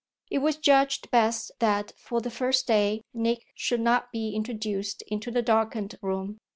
[0.31, 5.29] It was judged best that for the first day Nick should not be introduced into
[5.29, 6.39] the darkened room.